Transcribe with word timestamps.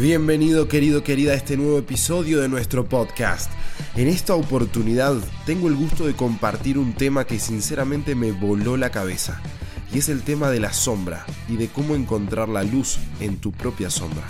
Bienvenido 0.00 0.68
querido 0.68 1.04
querida 1.04 1.32
a 1.32 1.34
este 1.34 1.58
nuevo 1.58 1.76
episodio 1.76 2.40
de 2.40 2.48
nuestro 2.48 2.88
podcast. 2.88 3.50
En 3.94 4.08
esta 4.08 4.34
oportunidad 4.34 5.18
tengo 5.44 5.68
el 5.68 5.76
gusto 5.76 6.06
de 6.06 6.14
compartir 6.14 6.78
un 6.78 6.94
tema 6.94 7.26
que 7.26 7.38
sinceramente 7.38 8.14
me 8.14 8.32
voló 8.32 8.78
la 8.78 8.90
cabeza. 8.90 9.42
Y 9.92 9.98
es 9.98 10.08
el 10.08 10.22
tema 10.22 10.50
de 10.50 10.60
la 10.60 10.72
sombra 10.72 11.26
y 11.46 11.56
de 11.56 11.68
cómo 11.68 11.94
encontrar 11.94 12.48
la 12.48 12.62
luz 12.62 13.00
en 13.20 13.36
tu 13.36 13.52
propia 13.52 13.90
sombra. 13.90 14.24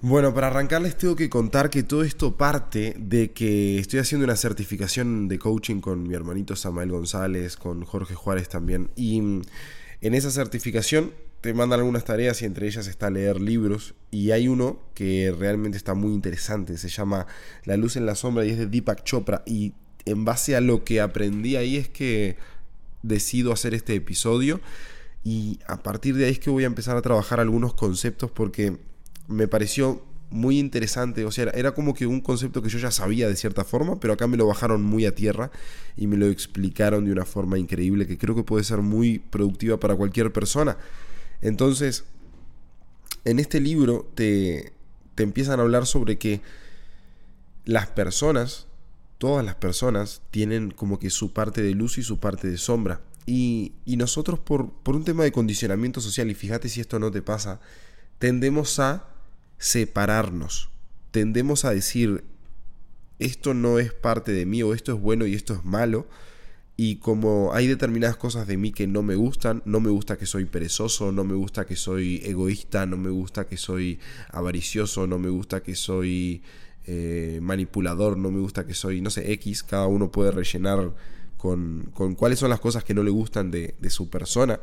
Bueno, 0.00 0.32
para 0.32 0.46
arrancar 0.46 0.80
les 0.80 0.96
tengo 0.96 1.14
que 1.14 1.28
contar 1.28 1.68
que 1.68 1.82
todo 1.82 2.02
esto 2.02 2.34
parte 2.34 2.96
de 2.98 3.32
que 3.32 3.78
estoy 3.78 3.98
haciendo 3.98 4.24
una 4.24 4.36
certificación 4.36 5.28
de 5.28 5.38
coaching 5.38 5.82
con 5.82 6.08
mi 6.08 6.14
hermanito 6.14 6.56
Samael 6.56 6.92
González, 6.92 7.58
con 7.58 7.84
Jorge 7.84 8.14
Juárez 8.14 8.48
también. 8.48 8.88
Y 8.96 9.18
en 9.18 10.14
esa 10.14 10.30
certificación 10.30 11.12
te 11.40 11.54
mandan 11.54 11.80
algunas 11.80 12.04
tareas 12.04 12.42
y 12.42 12.44
entre 12.44 12.66
ellas 12.66 12.86
está 12.86 13.10
leer 13.10 13.40
libros. 13.40 13.94
Y 14.10 14.30
hay 14.30 14.48
uno 14.48 14.80
que 14.94 15.34
realmente 15.36 15.78
está 15.78 15.94
muy 15.94 16.12
interesante, 16.12 16.76
se 16.76 16.88
llama 16.88 17.26
La 17.64 17.76
luz 17.76 17.96
en 17.96 18.06
la 18.06 18.14
sombra 18.14 18.44
y 18.44 18.50
es 18.50 18.58
de 18.58 18.66
Deepak 18.66 19.04
Chopra. 19.04 19.42
Y 19.46 19.74
en 20.04 20.24
base 20.24 20.56
a 20.56 20.60
lo 20.60 20.84
que 20.84 21.00
aprendí 21.00 21.56
ahí 21.56 21.76
es 21.76 21.88
que 21.88 22.36
decido 23.02 23.52
hacer 23.52 23.74
este 23.74 23.94
episodio. 23.94 24.60
Y 25.24 25.58
a 25.66 25.82
partir 25.82 26.16
de 26.16 26.26
ahí 26.26 26.32
es 26.32 26.38
que 26.38 26.50
voy 26.50 26.64
a 26.64 26.66
empezar 26.66 26.96
a 26.96 27.02
trabajar 27.02 27.40
algunos 27.40 27.74
conceptos 27.74 28.30
porque 28.30 28.78
me 29.28 29.48
pareció 29.48 30.04
muy 30.30 30.58
interesante, 30.58 31.24
o 31.24 31.32
sea, 31.32 31.50
era 31.54 31.72
como 31.72 31.92
que 31.92 32.06
un 32.06 32.20
concepto 32.20 32.62
que 32.62 32.68
yo 32.68 32.78
ya 32.78 32.92
sabía 32.92 33.28
de 33.28 33.34
cierta 33.34 33.64
forma, 33.64 33.98
pero 33.98 34.12
acá 34.12 34.28
me 34.28 34.36
lo 34.36 34.46
bajaron 34.46 34.82
muy 34.82 35.04
a 35.04 35.14
tierra 35.14 35.50
y 35.96 36.06
me 36.06 36.16
lo 36.16 36.26
explicaron 36.26 37.04
de 37.04 37.12
una 37.12 37.24
forma 37.24 37.58
increíble 37.58 38.06
que 38.06 38.16
creo 38.16 38.36
que 38.36 38.44
puede 38.44 38.62
ser 38.62 38.78
muy 38.78 39.18
productiva 39.18 39.80
para 39.80 39.96
cualquier 39.96 40.32
persona. 40.32 40.76
Entonces, 41.40 42.04
en 43.24 43.38
este 43.38 43.60
libro 43.60 44.10
te, 44.14 44.72
te 45.14 45.22
empiezan 45.22 45.60
a 45.60 45.62
hablar 45.62 45.86
sobre 45.86 46.18
que 46.18 46.40
las 47.64 47.86
personas, 47.88 48.66
todas 49.18 49.44
las 49.44 49.54
personas, 49.54 50.22
tienen 50.30 50.70
como 50.70 50.98
que 50.98 51.10
su 51.10 51.32
parte 51.32 51.62
de 51.62 51.74
luz 51.74 51.98
y 51.98 52.02
su 52.02 52.18
parte 52.18 52.48
de 52.48 52.58
sombra. 52.58 53.00
Y, 53.26 53.74
y 53.84 53.96
nosotros 53.96 54.38
por, 54.38 54.72
por 54.72 54.96
un 54.96 55.04
tema 55.04 55.24
de 55.24 55.32
condicionamiento 55.32 56.00
social, 56.00 56.30
y 56.30 56.34
fíjate 56.34 56.68
si 56.68 56.80
esto 56.80 56.98
no 56.98 57.10
te 57.10 57.22
pasa, 57.22 57.60
tendemos 58.18 58.78
a 58.78 59.08
separarnos. 59.58 60.70
Tendemos 61.10 61.64
a 61.64 61.70
decir, 61.70 62.24
esto 63.18 63.54
no 63.54 63.78
es 63.78 63.92
parte 63.92 64.32
de 64.32 64.46
mí 64.46 64.62
o 64.62 64.74
esto 64.74 64.94
es 64.94 65.00
bueno 65.00 65.26
y 65.26 65.34
esto 65.34 65.54
es 65.54 65.64
malo. 65.64 66.08
Y 66.82 66.96
como 66.96 67.52
hay 67.52 67.66
determinadas 67.66 68.16
cosas 68.16 68.46
de 68.46 68.56
mí 68.56 68.72
que 68.72 68.86
no 68.86 69.02
me 69.02 69.14
gustan, 69.14 69.60
no 69.66 69.80
me 69.80 69.90
gusta 69.90 70.16
que 70.16 70.24
soy 70.24 70.46
perezoso, 70.46 71.12
no 71.12 71.24
me 71.24 71.34
gusta 71.34 71.66
que 71.66 71.76
soy 71.76 72.22
egoísta, 72.24 72.86
no 72.86 72.96
me 72.96 73.10
gusta 73.10 73.46
que 73.46 73.58
soy 73.58 73.98
avaricioso, 74.30 75.06
no 75.06 75.18
me 75.18 75.28
gusta 75.28 75.62
que 75.62 75.74
soy 75.74 76.42
eh, 76.86 77.38
manipulador, 77.42 78.16
no 78.16 78.30
me 78.30 78.40
gusta 78.40 78.66
que 78.66 78.72
soy, 78.72 79.02
no 79.02 79.10
sé, 79.10 79.30
X, 79.32 79.62
cada 79.62 79.88
uno 79.88 80.10
puede 80.10 80.30
rellenar 80.30 80.94
con, 81.36 81.90
con 81.92 82.14
cuáles 82.14 82.38
son 82.38 82.48
las 82.48 82.60
cosas 82.60 82.82
que 82.82 82.94
no 82.94 83.02
le 83.02 83.10
gustan 83.10 83.50
de, 83.50 83.74
de 83.78 83.90
su 83.90 84.08
persona. 84.08 84.58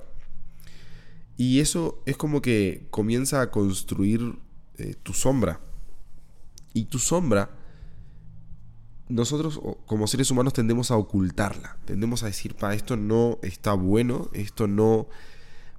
Y 1.38 1.60
eso 1.60 2.02
es 2.08 2.18
como 2.18 2.42
que 2.42 2.88
comienza 2.90 3.42
a 3.42 3.52
construir 3.52 4.40
eh, 4.80 4.95
tu 5.04 5.14
sombra. 5.14 5.60
Y 6.73 6.86
tu 6.86 6.98
sombra, 6.98 7.52
nosotros 9.10 9.60
como 9.86 10.08
seres 10.08 10.32
humanos 10.32 10.54
tendemos 10.54 10.92
a 10.92 10.98
ocultarla. 10.98 11.78
Tendemos 11.86 12.24
a 12.24 12.28
decir, 12.28 12.56
pa, 12.56 12.74
esto 12.74 12.98
no 12.98 13.40
está 13.42 13.74
bueno, 13.74 14.30
esto 14.34 14.68
no 14.68 15.08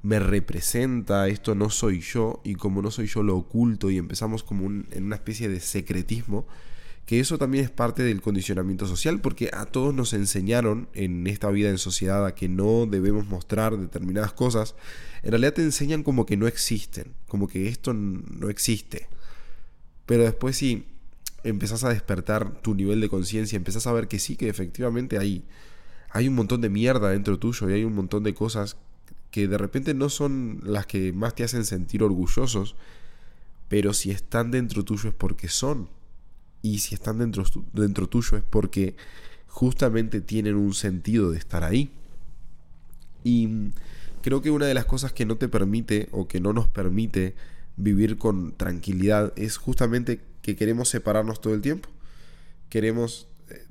me 0.02 0.18
representa, 0.18 1.28
esto 1.28 1.54
no 1.54 1.70
soy 1.70 2.00
yo. 2.00 2.40
Y 2.44 2.54
como 2.54 2.82
no 2.82 2.90
soy 2.90 3.06
yo, 3.06 3.22
lo 3.22 3.36
oculto 3.36 3.90
y 3.90 3.98
empezamos 3.98 4.42
como 4.42 4.66
en 4.66 5.04
una 5.04 5.16
especie 5.16 5.48
de 5.48 5.60
secretismo 5.60 6.46
que 7.08 7.20
eso 7.20 7.38
también 7.38 7.64
es 7.64 7.70
parte 7.70 8.02
del 8.02 8.20
condicionamiento 8.20 8.86
social, 8.86 9.22
porque 9.22 9.48
a 9.54 9.64
todos 9.64 9.94
nos 9.94 10.12
enseñaron 10.12 10.90
en 10.92 11.26
esta 11.26 11.48
vida 11.48 11.70
en 11.70 11.78
sociedad 11.78 12.26
a 12.26 12.34
que 12.34 12.50
no 12.50 12.84
debemos 12.84 13.26
mostrar 13.26 13.78
determinadas 13.78 14.34
cosas, 14.34 14.74
en 15.22 15.30
realidad 15.30 15.54
te 15.54 15.62
enseñan 15.62 16.02
como 16.02 16.26
que 16.26 16.36
no 16.36 16.46
existen, 16.46 17.14
como 17.26 17.48
que 17.48 17.66
esto 17.68 17.94
no 17.94 18.50
existe. 18.50 19.08
Pero 20.04 20.24
después 20.24 20.58
si 20.58 20.84
empezás 21.44 21.84
a 21.84 21.90
despertar 21.90 22.60
tu 22.60 22.74
nivel 22.74 23.00
de 23.00 23.08
conciencia, 23.08 23.56
empezás 23.56 23.86
a 23.86 23.92
ver 23.92 24.08
que 24.08 24.18
sí, 24.18 24.36
que 24.36 24.48
efectivamente 24.48 25.18
hay, 25.18 25.44
hay 26.10 26.28
un 26.28 26.34
montón 26.34 26.60
de 26.60 26.68
mierda 26.68 27.10
dentro 27.10 27.38
tuyo 27.38 27.68
y 27.70 27.74
hay 27.74 27.84
un 27.84 27.94
montón 27.94 28.24
de 28.24 28.34
cosas 28.34 28.76
que 29.30 29.46
de 29.46 29.58
repente 29.58 29.94
no 29.94 30.08
son 30.08 30.60
las 30.64 30.86
que 30.86 31.12
más 31.12 31.34
te 31.34 31.44
hacen 31.44 31.64
sentir 31.64 32.02
orgullosos, 32.02 32.76
pero 33.68 33.92
si 33.92 34.10
están 34.10 34.50
dentro 34.50 34.84
tuyo 34.84 35.10
es 35.10 35.14
porque 35.14 35.48
son 35.48 35.88
y 36.62 36.78
si 36.78 36.94
están 36.94 37.18
dentro, 37.18 37.44
dentro 37.72 38.08
tuyo 38.08 38.38
es 38.38 38.42
porque 38.42 38.96
justamente 39.46 40.20
tienen 40.20 40.56
un 40.56 40.74
sentido 40.74 41.30
de 41.30 41.38
estar 41.38 41.64
ahí. 41.64 41.90
Y 43.22 43.72
creo 44.22 44.40
que 44.40 44.50
una 44.50 44.66
de 44.66 44.74
las 44.74 44.86
cosas 44.86 45.12
que 45.12 45.26
no 45.26 45.36
te 45.36 45.48
permite 45.48 46.08
o 46.12 46.26
que 46.26 46.40
no 46.40 46.52
nos 46.52 46.68
permite 46.68 47.34
vivir 47.76 48.18
con 48.18 48.52
tranquilidad 48.52 49.32
es 49.36 49.56
justamente 49.56 50.20
que 50.48 50.56
queremos 50.56 50.88
separarnos 50.88 51.42
todo 51.42 51.52
el 51.52 51.60
tiempo. 51.60 51.90
Queremos 52.70 53.28
eh, 53.50 53.66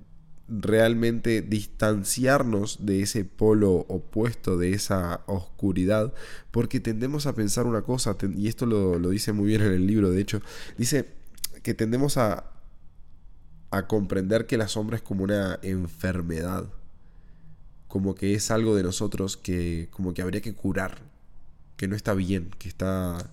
realmente 0.48 1.42
distanciarnos 1.42 2.86
de 2.86 3.02
ese 3.02 3.26
polo 3.26 3.74
opuesto, 3.88 4.60
de 4.60 4.74
esa 4.74 5.22
oscuridad, 5.26 6.14
porque 6.52 6.80
tendemos 6.80 7.26
a 7.26 7.34
pensar 7.34 7.66
una 7.66 7.82
cosa, 7.82 8.16
y 8.36 8.48
esto 8.48 8.68
lo, 8.68 9.00
lo 9.00 9.10
dice 9.10 9.32
muy 9.34 9.48
bien 9.48 9.64
en 9.64 9.72
el 9.72 9.88
libro, 9.88 10.12
de 10.12 10.22
hecho, 10.22 10.40
dice 10.78 11.08
que 11.64 11.74
tendemos 11.74 12.18
a, 12.18 12.52
a 13.72 13.88
comprender 13.88 14.46
que 14.46 14.58
la 14.58 14.68
sombra 14.68 14.98
es 14.98 15.02
como 15.02 15.24
una 15.24 15.58
enfermedad, 15.64 16.66
como 17.88 18.14
que 18.14 18.36
es 18.36 18.52
algo 18.52 18.76
de 18.76 18.84
nosotros 18.84 19.36
que 19.36 19.88
como 19.90 20.14
que 20.14 20.22
habría 20.22 20.42
que 20.42 20.54
curar, 20.54 21.00
que 21.76 21.88
no 21.88 21.96
está 21.96 22.14
bien, 22.14 22.52
que 22.60 22.70
está 22.70 23.32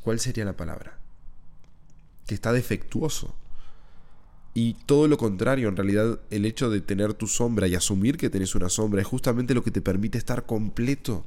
¿cuál 0.00 0.20
sería 0.20 0.46
la 0.46 0.56
palabra? 0.56 0.96
Que 2.26 2.34
está 2.34 2.52
defectuoso. 2.52 3.34
Y 4.54 4.74
todo 4.86 5.06
lo 5.06 5.18
contrario, 5.18 5.68
en 5.68 5.76
realidad 5.76 6.20
el 6.30 6.46
hecho 6.46 6.70
de 6.70 6.80
tener 6.80 7.12
tu 7.14 7.26
sombra 7.26 7.68
y 7.68 7.74
asumir 7.74 8.16
que 8.16 8.30
tenés 8.30 8.54
una 8.54 8.68
sombra 8.68 9.02
es 9.02 9.06
justamente 9.06 9.54
lo 9.54 9.62
que 9.62 9.70
te 9.70 9.82
permite 9.82 10.18
estar 10.18 10.46
completo. 10.46 11.26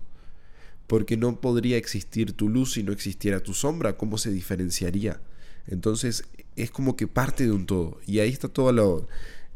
Porque 0.88 1.18
no 1.18 1.40
podría 1.40 1.78
existir 1.78 2.34
tu 2.34 2.50
luz 2.50 2.74
si 2.74 2.84
no 2.84 2.92
existiera 2.92 3.42
tu 3.42 3.54
sombra. 3.54 3.98
¿Cómo 3.98 4.18
se 4.18 4.32
diferenciaría? 4.32 5.22
Entonces 5.68 6.26
es 6.56 6.72
como 6.72 6.96
que 6.96 7.08
parte 7.08 7.46
de 7.46 7.52
un 7.52 7.66
todo. 7.66 8.00
Y 8.06 8.20
ahí 8.20 8.30
está 8.30 8.48
todo 8.48 8.72
lo... 8.72 9.08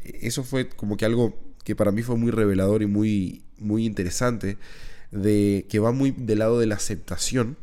Eso 0.02 0.44
fue 0.44 0.68
como 0.68 0.96
que 0.96 1.04
algo 1.04 1.36
que 1.64 1.74
para 1.74 1.90
mí 1.90 2.02
fue 2.02 2.16
muy 2.16 2.30
revelador 2.30 2.82
y 2.82 2.86
muy, 2.86 3.42
muy 3.58 3.86
interesante, 3.86 4.58
de 5.10 5.66
que 5.68 5.78
va 5.78 5.92
muy 5.92 6.12
del 6.12 6.40
lado 6.40 6.58
de 6.58 6.66
la 6.66 6.76
aceptación, 6.76 7.56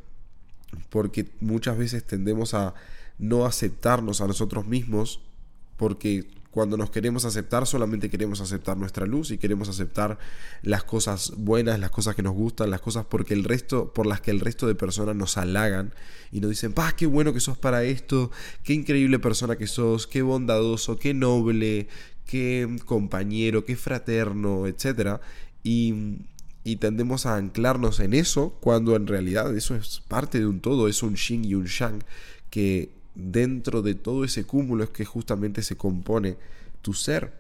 porque 0.90 1.28
muchas 1.40 1.78
veces 1.78 2.03
tendemos 2.03 2.53
a 2.53 2.74
no 3.21 3.45
aceptarnos 3.45 4.19
a 4.19 4.27
nosotros 4.27 4.65
mismos, 4.65 5.21
porque 5.77 6.27
cuando 6.49 6.75
nos 6.75 6.91
queremos 6.91 7.23
aceptar, 7.23 7.65
solamente 7.65 8.09
queremos 8.09 8.41
aceptar 8.41 8.75
nuestra 8.75 9.05
luz 9.05 9.31
y 9.31 9.37
queremos 9.37 9.69
aceptar 9.69 10.19
las 10.63 10.83
cosas 10.83 11.31
buenas, 11.37 11.79
las 11.79 11.91
cosas 11.91 12.13
que 12.13 12.23
nos 12.23 12.33
gustan, 12.33 12.69
las 12.69 12.81
cosas 12.81 13.05
porque 13.05 13.33
el 13.33 13.45
resto, 13.45 13.93
por 13.93 14.05
las 14.05 14.19
que 14.19 14.31
el 14.31 14.41
resto 14.41 14.67
de 14.67 14.75
personas 14.75 15.15
nos 15.15 15.37
halagan 15.37 15.93
y 16.31 16.41
nos 16.41 16.49
dicen, 16.49 16.73
¡pah, 16.73 16.91
qué 16.91 17.05
bueno 17.05 17.31
que 17.31 17.39
sos 17.39 17.57
para 17.57 17.83
esto! 17.83 18.31
¡Qué 18.63 18.73
increíble 18.73 19.17
persona 19.17 19.55
que 19.55 19.67
sos! 19.67 20.07
¡Qué 20.07 20.23
bondadoso! 20.23 20.97
¡Qué 20.97 21.13
noble! 21.13 21.88
¡Qué 22.25 22.67
compañero! 22.85 23.63
¡Qué 23.63 23.77
fraterno! 23.77 24.67
etcétera. 24.67 25.21
Y, 25.63 26.17
y 26.65 26.77
tendemos 26.77 27.25
a 27.25 27.38
anclarnos 27.38 28.01
en 28.01 28.13
eso 28.13 28.57
cuando 28.59 28.95
en 28.97 29.07
realidad 29.07 29.55
eso 29.55 29.75
es 29.75 30.01
parte 30.07 30.39
de 30.39 30.47
un 30.47 30.59
todo, 30.59 30.89
es 30.89 31.01
un 31.01 31.15
yin 31.15 31.45
y 31.45 31.53
un 31.53 31.67
yang 31.67 32.03
que 32.50 33.00
dentro 33.16 33.81
de 33.81 33.96
todo 33.96 34.24
ese 34.24 34.46
cúmulo 34.46 34.84
es 34.84 34.90
que 34.90 35.06
justamente 35.06 35.63
se 35.63 35.78
compone 35.78 36.38
tu 36.81 36.94
ser. 36.94 37.34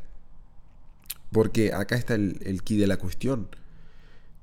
Porque 1.31 1.73
acá 1.73 1.95
está 1.95 2.15
el, 2.15 2.39
el 2.41 2.59
de 2.59 2.87
la 2.87 2.97
cuestión. 2.97 3.47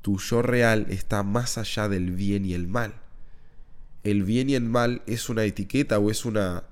Tu 0.03 0.19
yo 0.19 0.43
real 0.43 0.87
está 0.89 1.23
más 1.23 1.59
allá 1.59 1.89
del 1.89 2.13
bien 2.13 2.45
y 2.45 2.55
el 2.55 2.67
mal. 2.67 2.95
El 4.05 4.23
bien 4.23 4.49
y 4.49 4.55
el 4.55 4.65
mal 4.65 5.03
es 5.07 5.29
una 5.29 5.45
etiqueta 5.45 5.99
o 5.99 6.11
es 6.11 6.25
una... 6.25 6.65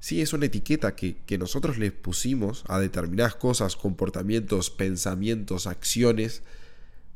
Sí, 0.00 0.22
es 0.22 0.32
una 0.32 0.46
etiqueta 0.46 0.96
que, 0.96 1.18
que 1.26 1.36
nosotros 1.36 1.76
les 1.76 1.92
pusimos 1.92 2.64
a 2.68 2.80
determinadas 2.80 3.34
cosas, 3.34 3.76
comportamientos, 3.76 4.70
pensamientos, 4.70 5.66
acciones, 5.66 6.42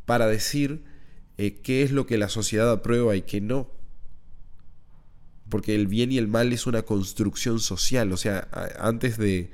para 0.04 0.26
decir 0.26 0.84
eh, 1.38 1.60
qué 1.62 1.82
es 1.82 1.92
lo 1.92 2.06
que 2.06 2.18
la 2.18 2.28
sociedad 2.28 2.70
aprueba 2.70 3.16
y 3.16 3.22
qué 3.22 3.40
no 3.40 3.70
porque 5.48 5.74
el 5.74 5.86
bien 5.86 6.12
y 6.12 6.18
el 6.18 6.28
mal 6.28 6.52
es 6.52 6.66
una 6.66 6.82
construcción 6.82 7.60
social, 7.60 8.12
o 8.12 8.16
sea, 8.16 8.48
antes 8.78 9.18
de 9.18 9.50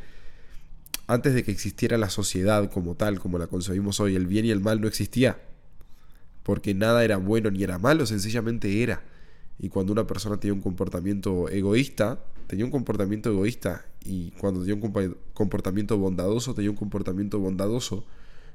antes 1.06 1.34
de 1.34 1.42
que 1.42 1.50
existiera 1.50 1.98
la 1.98 2.08
sociedad 2.08 2.70
como 2.70 2.94
tal, 2.94 3.18
como 3.18 3.38
la 3.38 3.48
concebimos 3.48 3.98
hoy, 3.98 4.14
el 4.14 4.28
bien 4.28 4.44
y 4.44 4.50
el 4.50 4.60
mal 4.60 4.80
no 4.80 4.86
existía, 4.86 5.40
porque 6.44 6.72
nada 6.72 7.04
era 7.04 7.16
bueno 7.16 7.50
ni 7.50 7.64
era 7.64 7.78
malo, 7.78 8.06
sencillamente 8.06 8.82
era. 8.82 9.02
Y 9.58 9.68
cuando 9.68 9.92
una 9.92 10.06
persona 10.06 10.38
tenía 10.38 10.54
un 10.54 10.62
comportamiento 10.62 11.48
egoísta, 11.48 12.20
tenía 12.46 12.64
un 12.64 12.70
comportamiento 12.70 13.30
egoísta. 13.30 13.84
Y 14.04 14.30
cuando 14.32 14.60
tenía 14.60 14.74
un 14.74 15.14
comportamiento 15.34 15.98
bondadoso, 15.98 16.54
tenía 16.54 16.70
un 16.70 16.76
comportamiento 16.76 17.38
bondadoso. 17.38 18.06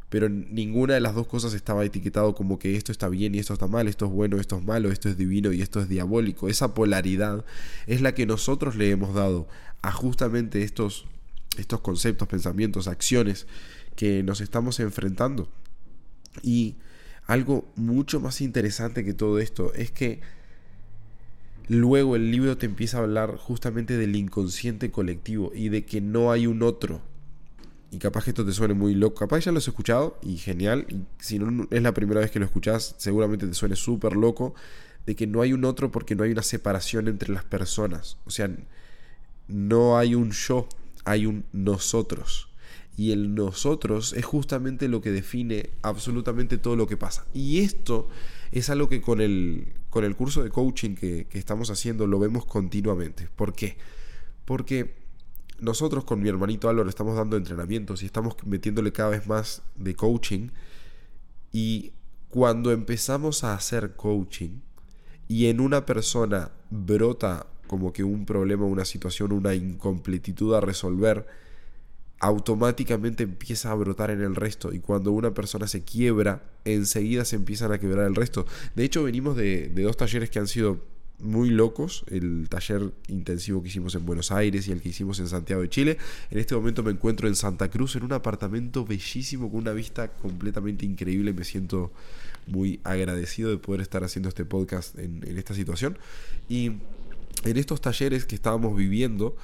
Pero 0.09 0.29
ninguna 0.29 0.93
de 0.93 0.99
las 0.99 1.15
dos 1.15 1.27
cosas 1.27 1.53
estaba 1.53 1.83
etiquetado 1.83 2.35
como 2.35 2.59
que 2.59 2.75
esto 2.75 2.91
está 2.91 3.09
bien 3.09 3.35
y 3.35 3.39
esto 3.39 3.53
está 3.53 3.67
mal, 3.67 3.87
esto 3.87 4.05
es 4.05 4.11
bueno, 4.11 4.39
esto 4.39 4.57
es 4.57 4.63
malo, 4.63 4.91
esto 4.91 5.09
es 5.09 5.17
divino 5.17 5.51
y 5.51 5.61
esto 5.61 5.81
es 5.81 5.89
diabólico. 5.89 6.47
Esa 6.47 6.73
polaridad 6.73 7.43
es 7.87 8.01
la 8.01 8.13
que 8.13 8.25
nosotros 8.25 8.75
le 8.75 8.91
hemos 8.91 9.13
dado 9.15 9.47
a 9.81 9.91
justamente 9.91 10.63
estos, 10.63 11.05
estos 11.57 11.81
conceptos, 11.81 12.27
pensamientos, 12.27 12.87
acciones 12.87 13.47
que 13.95 14.23
nos 14.23 14.41
estamos 14.41 14.79
enfrentando. 14.79 15.49
Y 16.43 16.75
algo 17.25 17.67
mucho 17.75 18.19
más 18.19 18.41
interesante 18.41 19.03
que 19.03 19.13
todo 19.13 19.39
esto 19.39 19.73
es 19.73 19.91
que 19.91 20.21
luego 21.67 22.15
el 22.15 22.31
libro 22.31 22.57
te 22.57 22.67
empieza 22.67 22.97
a 22.97 23.01
hablar 23.01 23.37
justamente 23.37 23.97
del 23.97 24.15
inconsciente 24.15 24.91
colectivo 24.91 25.51
y 25.55 25.69
de 25.69 25.85
que 25.85 26.01
no 26.01 26.31
hay 26.31 26.47
un 26.47 26.61
otro. 26.61 27.01
Y 27.95 27.97
capaz 27.97 28.25
que 28.25 28.31
esto 28.31 28.45
te 28.45 28.51
suene 28.51 28.73
muy 28.73 28.93
loco. 28.93 29.15
Capaz 29.15 29.45
ya 29.45 29.53
lo 29.53 29.59
has 29.59 29.67
escuchado 29.69 30.19
y 30.21 30.35
genial. 30.35 30.85
Si 31.17 31.39
no 31.39 31.65
es 31.71 31.81
la 31.81 31.93
primera 31.93 32.19
vez 32.19 32.29
que 32.29 32.39
lo 32.39 32.45
escuchas, 32.45 32.93
seguramente 32.97 33.47
te 33.47 33.53
suene 33.53 33.77
súper 33.77 34.17
loco. 34.17 34.53
De 35.05 35.15
que 35.15 35.27
no 35.27 35.41
hay 35.41 35.53
un 35.53 35.63
otro 35.63 35.91
porque 35.91 36.13
no 36.13 36.25
hay 36.25 36.31
una 36.31 36.41
separación 36.41 37.07
entre 37.07 37.31
las 37.31 37.45
personas. 37.45 38.17
O 38.25 38.31
sea, 38.31 38.53
no 39.47 39.97
hay 39.97 40.13
un 40.13 40.31
yo, 40.31 40.67
hay 41.05 41.25
un 41.25 41.45
nosotros. 41.53 42.49
Y 42.97 43.13
el 43.13 43.33
nosotros 43.33 44.11
es 44.11 44.25
justamente 44.25 44.89
lo 44.89 44.99
que 44.99 45.11
define 45.11 45.69
absolutamente 45.81 46.57
todo 46.57 46.75
lo 46.75 46.87
que 46.87 46.97
pasa. 46.97 47.25
Y 47.33 47.59
esto 47.59 48.09
es 48.51 48.69
algo 48.69 48.89
que 48.89 48.99
con 48.99 49.21
el, 49.21 49.69
con 49.89 50.03
el 50.03 50.17
curso 50.17 50.43
de 50.43 50.49
coaching 50.49 50.95
que, 50.95 51.27
que 51.27 51.39
estamos 51.39 51.69
haciendo 51.69 52.07
lo 52.07 52.19
vemos 52.19 52.45
continuamente. 52.45 53.29
¿Por 53.37 53.53
qué? 53.53 53.77
Porque 54.43 55.04
nosotros 55.59 56.03
con 56.03 56.21
mi 56.21 56.29
hermanito 56.29 56.69
Álvaro 56.69 56.89
estamos 56.89 57.15
dando 57.15 57.37
entrenamientos 57.37 58.03
y 58.03 58.05
estamos 58.05 58.35
metiéndole 58.45 58.91
cada 58.91 59.09
vez 59.09 59.27
más 59.27 59.61
de 59.75 59.95
coaching. 59.95 60.49
Y 61.51 61.93
cuando 62.29 62.71
empezamos 62.71 63.43
a 63.43 63.53
hacer 63.55 63.95
coaching 63.95 64.59
y 65.27 65.47
en 65.47 65.59
una 65.59 65.85
persona 65.85 66.51
brota 66.69 67.47
como 67.67 67.93
que 67.93 68.03
un 68.03 68.25
problema, 68.25 68.65
una 68.65 68.85
situación, 68.85 69.31
una 69.31 69.55
incompletitud 69.55 70.53
a 70.53 70.61
resolver, 70.61 71.25
automáticamente 72.19 73.23
empieza 73.23 73.71
a 73.71 73.75
brotar 73.75 74.11
en 74.11 74.21
el 74.21 74.35
resto 74.35 74.73
y 74.73 74.79
cuando 74.79 75.11
una 75.11 75.33
persona 75.33 75.67
se 75.67 75.83
quiebra, 75.83 76.43
enseguida 76.63 77.25
se 77.25 77.35
empiezan 77.35 77.71
a 77.71 77.79
quebrar 77.79 78.07
el 78.07 78.15
resto. 78.15 78.45
De 78.75 78.83
hecho, 78.83 79.03
venimos 79.03 79.35
de, 79.35 79.69
dos 79.69 79.97
talleres 79.97 80.29
que 80.29 80.39
han 80.39 80.47
sido 80.47 80.79
muy 81.19 81.49
locos, 81.49 82.03
el 82.07 82.47
taller 82.49 82.93
intensivo 83.07 83.61
que 83.61 83.69
hicimos 83.69 83.95
en 83.95 84.05
Buenos 84.05 84.31
Aires 84.31 84.67
y 84.67 84.71
el 84.71 84.81
que 84.81 84.89
hicimos 84.89 85.19
en 85.19 85.27
Santiago 85.27 85.61
de 85.61 85.69
Chile. 85.69 85.97
En 86.29 86.39
este 86.39 86.55
momento 86.55 86.83
me 86.83 86.91
encuentro 86.91 87.27
en 87.27 87.35
Santa 87.35 87.69
Cruz, 87.69 87.95
en 87.95 88.03
un 88.03 88.13
apartamento 88.13 88.85
bellísimo, 88.85 89.49
con 89.49 89.61
una 89.61 89.71
vista 89.71 90.09
completamente 90.13 90.85
increíble. 90.85 91.33
Me 91.33 91.43
siento 91.43 91.91
muy 92.47 92.79
agradecido 92.83 93.49
de 93.49 93.57
poder 93.57 93.81
estar 93.81 94.03
haciendo 94.03 94.29
este 94.29 94.45
podcast 94.45 94.97
en, 94.99 95.23
en 95.27 95.37
esta 95.37 95.53
situación. 95.53 95.97
Y 96.49 96.73
en 97.43 97.57
estos 97.57 97.81
talleres 97.81 98.25
que 98.25 98.35
estábamos 98.35 98.75
viviendo, 98.75 99.35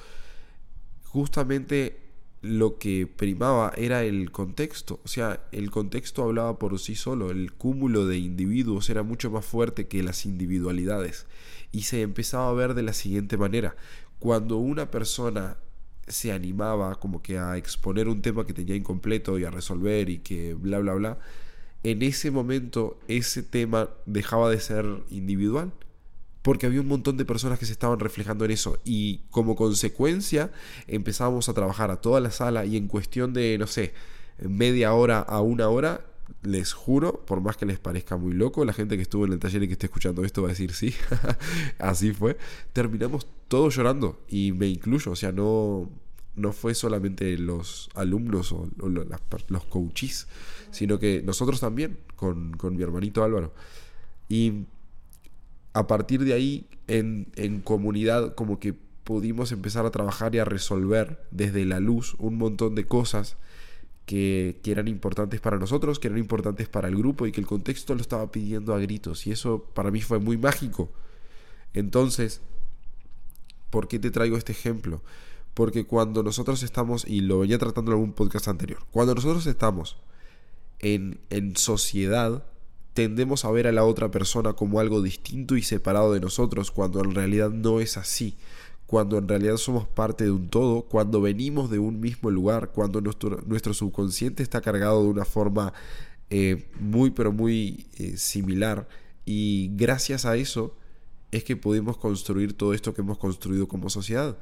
justamente 1.04 2.01
lo 2.42 2.76
que 2.78 3.06
primaba 3.06 3.72
era 3.76 4.02
el 4.02 4.32
contexto, 4.32 5.00
o 5.04 5.08
sea, 5.08 5.46
el 5.52 5.70
contexto 5.70 6.24
hablaba 6.24 6.58
por 6.58 6.78
sí 6.80 6.96
solo, 6.96 7.30
el 7.30 7.52
cúmulo 7.52 8.06
de 8.06 8.18
individuos 8.18 8.90
era 8.90 9.04
mucho 9.04 9.30
más 9.30 9.44
fuerte 9.44 9.86
que 9.86 10.02
las 10.02 10.26
individualidades. 10.26 11.26
Y 11.70 11.82
se 11.82 12.02
empezaba 12.02 12.50
a 12.50 12.52
ver 12.52 12.74
de 12.74 12.82
la 12.82 12.92
siguiente 12.92 13.36
manera, 13.36 13.76
cuando 14.18 14.56
una 14.56 14.90
persona 14.90 15.56
se 16.08 16.32
animaba 16.32 16.96
como 16.96 17.22
que 17.22 17.38
a 17.38 17.56
exponer 17.56 18.08
un 18.08 18.22
tema 18.22 18.44
que 18.44 18.52
tenía 18.52 18.74
incompleto 18.74 19.38
y 19.38 19.44
a 19.44 19.50
resolver 19.50 20.10
y 20.10 20.18
que 20.18 20.54
bla 20.54 20.80
bla 20.80 20.94
bla, 20.94 21.18
en 21.84 22.02
ese 22.02 22.32
momento 22.32 22.98
ese 23.08 23.42
tema 23.44 23.90
dejaba 24.04 24.50
de 24.50 24.60
ser 24.60 24.84
individual 25.10 25.72
porque 26.42 26.66
había 26.66 26.80
un 26.80 26.88
montón 26.88 27.16
de 27.16 27.24
personas 27.24 27.58
que 27.58 27.66
se 27.66 27.72
estaban 27.72 28.00
reflejando 28.00 28.44
en 28.44 28.50
eso 28.50 28.78
y 28.84 29.20
como 29.30 29.56
consecuencia 29.56 30.50
empezábamos 30.88 31.48
a 31.48 31.54
trabajar 31.54 31.90
a 31.90 32.00
toda 32.00 32.20
la 32.20 32.30
sala 32.30 32.64
y 32.64 32.76
en 32.76 32.88
cuestión 32.88 33.32
de, 33.32 33.56
no 33.58 33.66
sé, 33.66 33.94
media 34.40 34.92
hora 34.92 35.20
a 35.20 35.40
una 35.40 35.68
hora, 35.68 36.04
les 36.42 36.72
juro, 36.72 37.24
por 37.24 37.40
más 37.40 37.56
que 37.56 37.66
les 37.66 37.78
parezca 37.78 38.16
muy 38.16 38.32
loco, 38.32 38.64
la 38.64 38.72
gente 38.72 38.96
que 38.96 39.02
estuvo 39.02 39.24
en 39.24 39.32
el 39.32 39.38
taller 39.38 39.62
y 39.62 39.66
que 39.68 39.74
esté 39.74 39.86
escuchando 39.86 40.24
esto 40.24 40.42
va 40.42 40.48
a 40.48 40.50
decir 40.50 40.72
sí, 40.72 40.94
así 41.78 42.12
fue, 42.12 42.36
terminamos 42.72 43.26
todos 43.48 43.76
llorando 43.76 44.20
y 44.28 44.52
me 44.52 44.66
incluyo, 44.66 45.12
o 45.12 45.16
sea, 45.16 45.30
no, 45.30 45.88
no 46.34 46.52
fue 46.52 46.74
solamente 46.74 47.36
los 47.38 47.90
alumnos 47.94 48.52
o, 48.52 48.68
los 49.48 49.64
coaches, 49.66 50.26
sino 50.70 50.98
que 50.98 51.22
nosotros 51.22 51.60
también, 51.60 51.98
con, 52.16 52.52
con 52.56 52.76
mi 52.76 52.82
hermanito 52.82 53.22
Álvaro. 53.22 53.52
Y 54.28 54.64
a 55.72 55.86
partir 55.86 56.24
de 56.24 56.34
ahí, 56.34 56.66
en, 56.86 57.60
comunidad, 57.64 58.34
como 58.34 58.58
que 58.58 58.74
pudimos 59.04 59.52
empezar 59.52 59.86
a 59.86 59.90
trabajar 59.90 60.34
y 60.34 60.38
a 60.38 60.44
resolver 60.44 61.24
desde 61.30 61.64
la 61.64 61.80
luz 61.80 62.14
un 62.18 62.36
montón 62.36 62.74
de 62.74 62.86
cosas 62.86 63.36
que, 64.04 64.60
que, 64.62 64.70
eran 64.72 64.88
importantes 64.88 65.40
para 65.40 65.58
nosotros, 65.58 65.98
que 65.98 66.08
eran 66.08 66.18
importantes 66.18 66.68
para 66.68 66.88
el 66.88 66.96
grupo 66.96 67.26
y 67.26 67.32
que 67.32 67.40
el 67.40 67.46
contexto 67.46 67.94
lo 67.94 68.00
estaba 68.00 68.30
pidiendo 68.30 68.74
a 68.74 68.78
gritos. 68.78 69.26
Y 69.26 69.32
eso 69.32 69.64
para 69.74 69.90
mí 69.90 70.02
fue 70.02 70.18
muy 70.18 70.36
mágico. 70.36 70.90
Entonces, 71.72 72.42
¿por 73.70 73.88
qué 73.88 73.98
te 73.98 74.10
traigo 74.10 74.36
este 74.36 74.52
ejemplo? 74.52 75.02
Porque 75.54 75.86
cuando 75.86 76.22
nosotros 76.22 76.62
estamos, 76.62 77.06
y 77.06 77.20
lo 77.20 77.40
venía 77.40 77.58
tratando 77.58 77.90
en 77.90 77.98
algún 77.98 78.12
podcast 78.12 78.48
anterior, 78.48 78.84
cuando 78.90 79.14
nosotros 79.14 79.46
estamos 79.46 79.96
en, 80.78 81.20
en 81.30 81.56
sociedad, 81.56 82.44
tendemos 82.94 83.44
a 83.44 83.50
ver 83.50 83.66
a 83.66 83.72
la 83.72 83.84
otra 83.84 84.10
persona 84.10 84.52
como 84.52 84.80
algo 84.80 85.02
distinto 85.02 85.56
y 85.56 85.62
separado 85.62 86.12
de 86.12 86.20
nosotros, 86.20 86.70
cuando 86.70 87.00
en 87.00 87.14
realidad 87.14 87.50
no 87.50 87.80
es 87.80 87.96
así, 87.96 88.36
cuando 88.86 89.16
en 89.16 89.28
realidad 89.28 89.56
somos 89.56 89.88
parte 89.88 90.24
de 90.24 90.30
un 90.30 90.48
todo, 90.48 90.82
cuando 90.82 91.20
venimos 91.20 91.70
de 91.70 91.78
un 91.78 92.00
mismo 92.00 92.30
lugar, 92.30 92.72
cuando 92.72 93.00
nuestro, 93.00 93.40
nuestro 93.46 93.72
subconsciente 93.72 94.42
está 94.42 94.60
cargado 94.60 95.02
de 95.02 95.08
una 95.08 95.24
forma 95.24 95.72
eh, 96.28 96.70
muy 96.80 97.10
pero 97.10 97.32
muy 97.32 97.86
eh, 97.98 98.16
similar. 98.16 98.88
Y 99.24 99.70
gracias 99.76 100.24
a 100.24 100.36
eso 100.36 100.74
es 101.30 101.44
que 101.44 101.56
podemos 101.56 101.96
construir 101.96 102.52
todo 102.54 102.74
esto 102.74 102.92
que 102.92 103.00
hemos 103.00 103.18
construido 103.18 103.68
como 103.68 103.88
sociedad, 103.88 104.36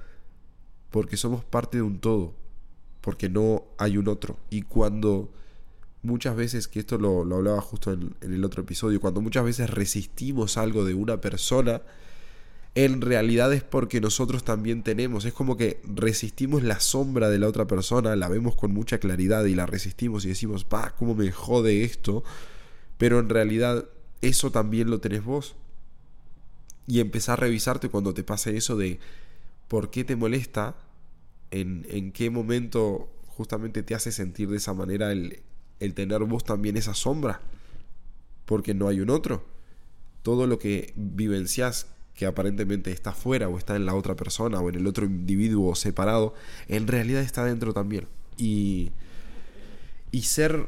porque 0.91 1.17
somos 1.17 1.45
parte 1.45 1.79
de 1.79 1.83
un 1.83 2.01
todo, 2.01 2.35
porque 3.01 3.29
no 3.29 3.65
hay 3.79 3.97
un 3.97 4.09
otro. 4.09 4.37
Y 4.51 4.63
cuando 4.63 5.31
muchas 6.03 6.37
veces, 6.37 6.69
que 6.69 6.81
esto 6.81 6.99
lo, 6.99 7.21
hablaba 7.35 7.61
justo 7.61 7.93
en, 7.93 8.15
el 8.23 8.45
otro 8.45 8.63
episodio, 8.63 9.01
cuando 9.01 9.21
muchas 9.21 9.45
veces 9.45 9.71
resistimos 9.71 10.57
algo 10.57 10.85
de 10.85 10.95
una 10.95 11.21
persona, 11.21 11.83
en 12.75 13.01
realidad 13.01 13.53
es 13.53 13.63
porque 13.65 14.01
nosotros 14.01 14.45
también 14.45 14.83
tenemos, 14.83 15.25
es 15.25 15.33
como 15.33 15.57
que 15.57 15.81
resistimos 15.85 16.63
la 16.63 16.81
sombra 16.81 17.29
de 17.29 17.39
la 17.39 17.49
otra 17.49 17.67
persona, 17.67 18.15
la 18.17 18.29
vemos 18.29 18.55
con 18.55 18.73
mucha 18.73 18.99
claridad 18.99 19.45
y 19.45 19.55
la 19.55 19.67
resistimos 19.67 20.25
y 20.25 20.29
decimos, 20.29 20.65
pa, 20.65 20.95
¿cómo 20.97 21.15
me 21.15 21.33
jode 21.33 21.83
esto? 21.85 22.23
Pero 22.97 23.19
en 23.19 23.29
realidad 23.29 23.87
eso 24.23 24.51
también 24.53 24.91
lo 24.91 25.01
tenés 25.01 25.25
vos. 25.25 25.57
Y 26.87 27.01
empezar 27.01 27.39
a 27.39 27.43
revisarte 27.43 27.89
cuando 27.89 28.15
te 28.15 28.25
pase 28.25 28.57
eso 28.57 28.77
de 28.77 28.99
por 29.69 29.91
qué 29.91 30.05
te 30.05 30.17
molesta, 30.17 30.77
en, 31.51 31.87
en 31.91 32.13
qué 32.13 32.31
momento 32.31 33.09
justamente 33.27 33.83
te 33.83 33.95
hace 33.95 34.13
sentir 34.13 34.49
de 34.49 34.59
esa 34.59 34.75
manera 34.75 35.13
el, 35.13 35.43
el 35.81 35.95
tener 35.95 36.23
vos 36.25 36.45
también 36.45 36.77
esa 36.77 36.95
sombra, 36.95 37.41
porque 38.45 38.75
no 38.75 38.89
hay 38.89 39.01
un 39.01 39.11
otro. 39.11 39.45
Todo 40.23 40.47
lo 40.47 40.59
que 40.59 40.93
vivencias 40.97 41.87
que 42.15 42.27
aparentemente 42.27 42.93
está 42.93 43.13
fuera 43.13 43.49
o 43.49 43.57
está 43.57 43.77
en 43.77 43.87
la 43.87 43.95
otra 43.95 44.15
persona 44.15 44.61
o 44.61 44.69
en 44.69 44.75
el 44.75 44.87
otro 44.87 45.07
individuo 45.07 45.75
separado, 45.75 46.35
en 46.69 46.87
realidad 46.87 47.23
está 47.23 47.45
dentro 47.45 47.73
también. 47.73 48.07
Y, 48.37 48.91
y 50.13 50.23
ser 50.23 50.67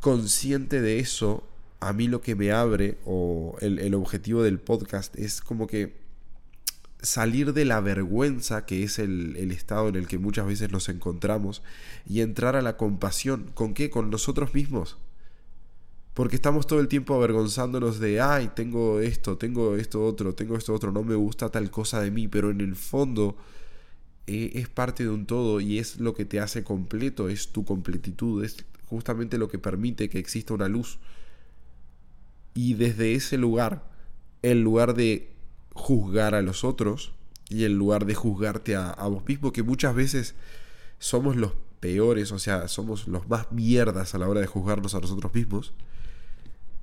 consciente 0.00 0.80
de 0.80 0.98
eso, 0.98 1.44
a 1.78 1.92
mí 1.92 2.08
lo 2.08 2.20
que 2.20 2.34
me 2.34 2.50
abre, 2.50 2.98
o 3.04 3.56
el, 3.60 3.78
el 3.78 3.94
objetivo 3.94 4.42
del 4.42 4.58
podcast, 4.58 5.16
es 5.16 5.40
como 5.40 5.68
que 5.68 5.94
salir 7.02 7.52
de 7.52 7.64
la 7.64 7.80
vergüenza, 7.80 8.64
que 8.64 8.84
es 8.84 8.98
el, 8.98 9.36
estado 9.50 9.88
en 9.88 9.96
el 9.96 10.06
que 10.06 10.18
muchas 10.18 10.46
veces 10.46 10.70
nos 10.70 10.88
encontramos, 10.88 11.62
y 12.06 12.20
entrar 12.20 12.56
a 12.56 12.62
la 12.62 12.76
compasión. 12.76 13.50
¿Con 13.54 13.74
qué? 13.74 13.90
Con 13.90 14.10
nosotros 14.10 14.54
mismos. 14.54 14.96
Porque 16.14 16.36
estamos 16.36 16.66
todo 16.66 16.80
el 16.80 16.88
tiempo 16.88 17.14
avergonzándonos 17.14 17.98
de, 17.98 18.20
ay, 18.20 18.50
tengo 18.54 19.00
esto, 19.00 19.38
tengo 19.38 19.76
esto 19.76 20.04
otro, 20.04 20.34
tengo 20.34 20.56
esto 20.56 20.74
otro, 20.74 20.92
no 20.92 21.02
me 21.02 21.14
gusta 21.14 21.50
tal 21.50 21.70
cosa 21.70 22.00
de 22.00 22.10
mí, 22.10 22.28
pero 22.28 22.50
en 22.50 22.60
el 22.60 22.76
fondo 22.76 23.36
eh, 24.26 24.52
es 24.54 24.68
parte 24.68 25.04
de 25.04 25.08
un 25.08 25.26
todo 25.26 25.60
y 25.60 25.78
es 25.78 25.98
lo 25.98 26.14
que 26.14 26.26
te 26.26 26.38
hace 26.38 26.64
completo, 26.64 27.30
es 27.30 27.48
tu 27.48 27.64
completitud, 27.64 28.44
es 28.44 28.64
justamente 28.86 29.38
lo 29.38 29.48
que 29.48 29.58
permite 29.58 30.10
que 30.10 30.18
exista 30.18 30.52
una 30.52 30.68
luz. 30.68 30.98
Y 32.54 32.74
desde 32.74 33.14
ese 33.14 33.38
lugar, 33.38 33.90
el 34.42 34.60
lugar 34.60 34.94
de 34.94 35.31
juzgar 35.74 36.34
a 36.34 36.42
los 36.42 36.64
otros 36.64 37.12
y 37.48 37.64
en 37.64 37.76
lugar 37.76 38.06
de 38.06 38.14
juzgarte 38.14 38.76
a, 38.76 38.94
vos 39.08 39.24
mismo, 39.26 39.52
que 39.52 39.62
muchas 39.62 39.94
veces 39.94 40.34
somos 40.98 41.36
los 41.36 41.52
peores, 41.80 42.32
o 42.32 42.38
sea, 42.38 42.68
somos 42.68 43.08
los 43.08 43.28
más 43.28 43.52
mierdas 43.52 44.14
a 44.14 44.18
la 44.18 44.28
hora 44.28 44.40
de 44.40 44.46
juzgarnos 44.46 44.94
a 44.94 45.00
nosotros 45.00 45.34
mismos, 45.34 45.72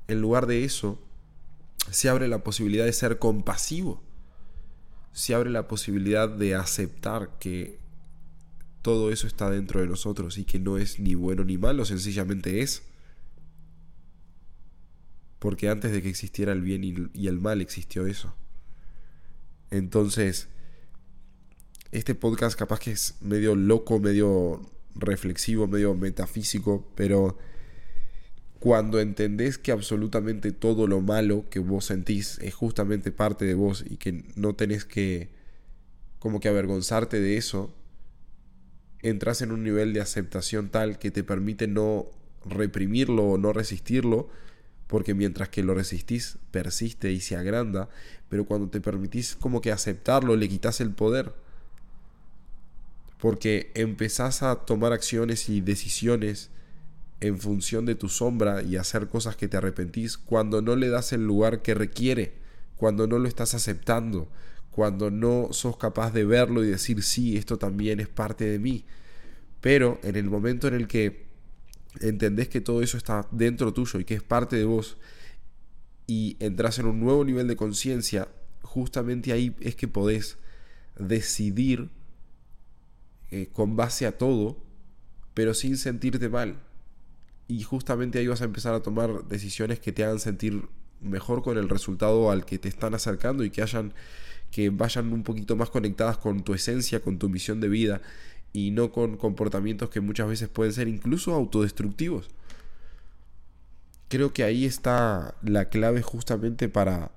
en 0.07 0.21
lugar 0.21 0.45
de 0.45 0.63
eso, 0.63 0.99
se 1.91 2.09
abre 2.09 2.27
la 2.27 2.43
posibilidad 2.43 2.85
de 2.85 2.93
ser 2.93 3.19
compasivo. 3.19 4.01
Se 5.11 5.33
abre 5.33 5.49
la 5.49 5.67
posibilidad 5.67 6.29
de 6.29 6.55
aceptar 6.55 7.37
que 7.39 7.79
todo 8.81 9.11
eso 9.11 9.27
está 9.27 9.49
dentro 9.49 9.81
de 9.81 9.87
nosotros 9.87 10.37
y 10.37 10.45
que 10.45 10.59
no 10.59 10.77
es 10.77 10.99
ni 10.99 11.15
bueno 11.15 11.43
ni 11.43 11.57
malo, 11.57 11.85
sencillamente 11.85 12.61
es. 12.61 12.83
Porque 15.39 15.69
antes 15.69 15.91
de 15.91 16.01
que 16.01 16.09
existiera 16.09 16.51
el 16.51 16.61
bien 16.61 17.11
y 17.13 17.27
el 17.27 17.39
mal 17.39 17.61
existió 17.61 18.05
eso. 18.05 18.33
Entonces, 19.71 20.47
este 21.91 22.15
podcast 22.15 22.57
capaz 22.57 22.79
que 22.79 22.91
es 22.91 23.15
medio 23.21 23.55
loco, 23.55 23.99
medio 23.99 24.61
reflexivo, 24.95 25.67
medio 25.67 25.93
metafísico, 25.95 26.87
pero 26.95 27.37
cuando 28.59 28.99
entendés 28.99 29.57
que 29.57 29.71
absolutamente 29.71 30.51
todo 30.51 30.85
lo 30.85 31.01
malo 31.01 31.45
que 31.49 31.59
vos 31.59 31.85
sentís 31.85 32.39
es 32.39 32.53
justamente 32.53 33.11
parte 33.11 33.45
de 33.45 33.53
vos 33.53 33.85
y 33.89 33.97
que 33.97 34.25
no 34.35 34.53
tenés 34.55 34.85
que 34.85 35.29
como 36.19 36.41
que 36.41 36.49
avergonzarte 36.49 37.21
de 37.21 37.37
eso, 37.37 37.73
entras 39.01 39.41
en 39.41 39.51
un 39.51 39.63
nivel 39.63 39.93
de 39.93 40.01
aceptación 40.01 40.69
tal 40.69 40.99
que 40.99 41.11
te 41.11 41.23
permite 41.23 41.67
no 41.67 42.07
reprimirlo 42.45 43.23
o 43.23 43.37
no 43.37 43.53
resistirlo, 43.53 44.29
porque 44.89 45.13
mientras 45.13 45.47
que 45.47 45.63
lo 45.63 45.75
resistís 45.75 46.39
persiste 46.51 47.13
y 47.13 47.21
se 47.21 47.37
agranda, 47.37 47.87
pero 48.27 48.45
cuando 48.45 48.67
te 48.67 48.81
permitís 48.81 49.35
como 49.35 49.61
que 49.61 49.71
aceptarlo 49.71 50.35
le 50.35 50.49
quitas 50.49 50.81
el 50.81 50.91
poder 50.91 51.31
porque 53.19 53.71
empezás 53.75 54.41
a 54.43 54.55
tomar 54.55 54.93
acciones 54.93 55.49
y 55.49 55.61
decisiones 55.61 56.49
en 57.19 57.37
función 57.37 57.85
de 57.85 57.95
tu 57.95 58.07
sombra 58.09 58.63
y 58.63 58.77
hacer 58.77 59.07
cosas 59.07 59.35
que 59.35 59.47
te 59.47 59.57
arrepentís 59.57 60.17
cuando 60.17 60.61
no 60.61 60.75
le 60.75 60.89
das 60.89 61.11
el 61.11 61.25
lugar 61.27 61.61
que 61.61 61.73
requiere, 61.73 62.33
cuando 62.77 63.07
no 63.07 63.19
lo 63.19 63.27
estás 63.27 63.53
aceptando, 63.53 64.29
cuando 64.71 65.11
no 65.11 65.49
sos 65.51 65.75
capaz 65.75 66.11
de 66.13 66.23
verlo 66.23 66.63
y 66.63 66.67
decir, 66.67 67.03
sí, 67.03 67.35
esto 67.35 67.57
también 67.57 67.99
es 67.99 68.07
parte 68.07 68.45
de 68.45 68.57
mí. 68.57 68.85
Pero 69.59 69.99
en 70.03 70.15
el 70.15 70.29
momento 70.29 70.69
en 70.69 70.75
el 70.75 70.87
que 70.87 71.28
entendés 72.01 72.49
que 72.49 72.61
todo 72.61 72.81
eso 72.81 72.97
está 72.97 73.27
dentro 73.31 73.73
tuyo 73.73 73.99
y 73.99 74.05
que 74.05 74.15
es 74.15 74.23
parte 74.23 74.55
de 74.55 74.65
vos 74.65 74.97
y 76.07 76.37
entras 76.39 76.79
en 76.79 76.87
un 76.87 76.99
nuevo 76.99 77.23
nivel 77.23 77.47
de 77.47 77.55
conciencia, 77.55 78.27
justamente 78.63 79.31
ahí 79.31 79.55
es 79.59 79.75
que 79.75 79.87
podés 79.87 80.37
decidir 80.97 81.89
eh, 83.31 83.47
con 83.53 83.75
base 83.75 84.07
a 84.07 84.17
todo, 84.17 84.57
pero 85.33 85.53
sin 85.53 85.77
sentirte 85.77 86.29
mal. 86.29 86.59
Y 87.47 87.63
justamente 87.63 88.19
ahí 88.19 88.27
vas 88.27 88.41
a 88.41 88.45
empezar 88.45 88.73
a 88.73 88.81
tomar 88.81 89.27
decisiones 89.27 89.79
que 89.79 89.91
te 89.91 90.03
hagan 90.03 90.19
sentir 90.19 90.67
mejor 90.99 91.43
con 91.43 91.57
el 91.57 91.69
resultado 91.69 92.31
al 92.31 92.45
que 92.45 92.57
te 92.57 92.69
están 92.69 92.93
acercando 92.93 93.43
y 93.43 93.49
que 93.49 93.61
hayan 93.61 93.93
que 94.51 94.71
vayan 94.71 95.13
un 95.13 95.23
poquito 95.23 95.55
más 95.55 95.69
conectadas 95.69 96.17
con 96.17 96.43
tu 96.43 96.55
esencia, 96.55 97.01
con 97.01 97.19
tu 97.19 97.29
misión 97.29 97.59
de 97.59 97.69
vida 97.69 98.01
y 98.53 98.71
no 98.71 98.91
con 98.91 99.17
comportamientos 99.17 99.89
que 99.89 100.01
muchas 100.01 100.27
veces 100.27 100.49
pueden 100.49 100.73
ser 100.73 100.87
incluso 100.87 101.33
autodestructivos. 101.33 102.29
Creo 104.07 104.33
que 104.33 104.43
ahí 104.43 104.65
está 104.65 105.35
la 105.43 105.69
clave 105.69 106.01
justamente 106.01 106.67
para 106.67 107.11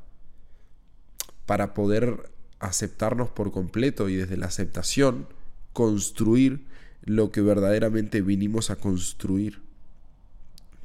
para 1.47 1.75
poder 1.75 2.31
aceptarnos 2.61 3.29
por 3.29 3.53
completo 3.53 4.09
y 4.09 4.17
desde 4.17 4.37
la 4.37 4.47
aceptación 4.47 5.27
construir 5.73 6.65
lo 7.05 7.33
que 7.33 7.41
verdaderamente 7.41 8.23
vinimos 8.23 8.71
a 8.71 8.77
construir. 8.77 9.61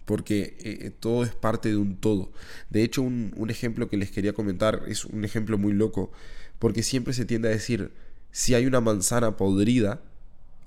Porque 0.06 0.58
eh, 0.60 0.80
eh, 0.82 0.92
todo 0.92 1.24
es 1.24 1.36
parte 1.36 1.70
de 1.70 1.78
un 1.78 1.98
todo. 1.98 2.32
De 2.70 2.84
hecho, 2.84 3.02
un, 3.02 3.48
ejemplo 3.50 3.90
que 3.90 3.98
les 3.98 4.10
quería 4.10 4.34
comentar 4.34 4.84
es 4.88 5.06
un 5.06 5.26
ejemplo 5.26 5.58
muy 5.58 5.74
loco. 5.74 6.12
Porque 6.60 6.82
siempre 6.82 7.14
se 7.14 7.26
tiende 7.26 7.50
a 7.50 7.52
decir, 7.52 7.92
si 8.32 8.56
hay 8.56 8.66
una 8.66 8.82
manzana 8.82 9.38
podrida, 9.38 10.02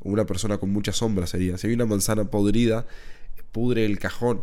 una 0.03 0.27
persona 0.27 0.59
con 0.59 0.71
mucha 0.71 0.93
sombra 0.93 1.27
sería, 1.27 1.59
si 1.59 1.67
hay 1.67 1.75
una 1.75 1.87
manzana 1.87 2.25
podrida, 2.25 2.87
pudre 3.53 3.85
el 3.85 3.99
cajón. 3.99 4.43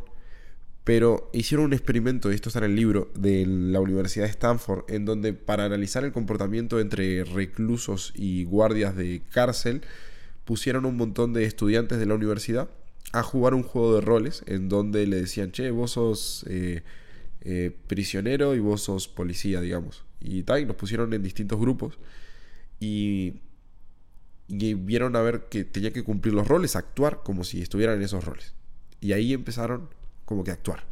Pero 0.83 1.29
hicieron 1.33 1.65
un 1.65 1.73
experimento, 1.73 2.31
y 2.31 2.35
esto 2.35 2.47
está 2.47 2.59
en 2.59 2.65
el 2.65 2.75
libro, 2.75 3.11
de 3.13 3.45
la 3.45 3.81
Universidad 3.81 4.23
de 4.23 4.31
Stanford, 4.31 4.85
en 4.87 5.03
donde 5.03 5.33
para 5.33 5.65
analizar 5.65 6.05
el 6.05 6.13
comportamiento 6.13 6.79
entre 6.79 7.25
reclusos 7.25 8.13
y 8.15 8.45
guardias 8.45 8.95
de 8.95 9.21
cárcel, 9.31 9.81
pusieron 10.45 10.85
un 10.85 10.95
montón 10.95 11.33
de 11.33 11.43
estudiantes 11.43 11.99
de 11.99 12.05
la 12.05 12.15
universidad 12.15 12.69
a 13.11 13.21
jugar 13.21 13.53
un 13.53 13.63
juego 13.63 13.95
de 13.95 14.01
roles, 14.01 14.43
en 14.47 14.69
donde 14.69 15.05
le 15.07 15.17
decían, 15.17 15.51
che, 15.51 15.71
vos 15.71 15.91
sos 15.91 16.45
eh, 16.47 16.83
eh, 17.41 17.75
prisionero 17.87 18.55
y 18.55 18.59
vos 18.59 18.81
sos 18.81 19.09
policía, 19.09 19.59
digamos. 19.59 20.05
Y 20.21 20.43
tal, 20.43 20.61
y 20.61 20.65
los 20.65 20.77
pusieron 20.77 21.13
en 21.13 21.21
distintos 21.21 21.59
grupos. 21.59 21.97
Y, 22.79 23.41
y 24.47 24.73
vieron 24.73 25.15
a 25.15 25.21
ver 25.21 25.45
que 25.49 25.65
tenía 25.65 25.91
que 25.91 26.03
cumplir 26.03 26.33
los 26.33 26.47
roles, 26.47 26.75
actuar 26.75 27.21
como 27.23 27.43
si 27.43 27.61
estuvieran 27.61 27.97
en 27.97 28.03
esos 28.03 28.23
roles. 28.23 28.53
Y 29.01 29.11
ahí 29.11 29.33
empezaron 29.33 29.89
como 30.25 30.43
que 30.43 30.51
actuar. 30.51 30.85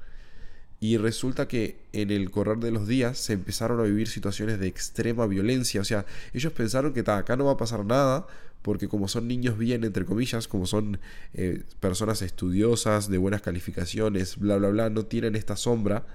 Y 0.80 0.98
resulta 0.98 1.48
que 1.48 1.80
en 1.94 2.12
el 2.12 2.30
correr 2.32 2.58
de 2.58 2.72
los 2.72 2.88
días 2.88 3.18
se 3.18 3.34
empezaron 3.34 3.80
a 3.80 3.84
vivir 3.84 4.08
situaciones 4.08 4.60
de 4.60 4.68
extrema 4.68 5.26
violencia. 5.26 5.82
O 5.82 5.86
sea, 5.86 6.06
ellos 6.34 6.52
pensaron 6.54 6.94
que 6.94 7.00
acá 7.00 7.36
no 7.38 7.46
va 7.46 7.54
a 7.54 7.58
pasar 7.58 7.86
nada, 7.86 8.28
porque 8.62 8.88
como 8.88 9.08
son 9.08 9.28
niños 9.28 9.58
bien, 9.58 9.84
entre 9.84 10.06
comillas, 10.06 10.48
como 10.48 10.66
son 10.66 11.00
eh, 11.34 11.64
personas 11.80 12.22
estudiosas, 12.22 13.10
de 13.10 13.18
buenas 13.18 13.42
calificaciones, 13.42 14.38
bla, 14.38 14.58
bla, 14.58 14.70
bla, 14.70 14.90
no 14.90 15.06
tienen 15.06 15.36
esta 15.36 15.56
sombra 15.56 16.06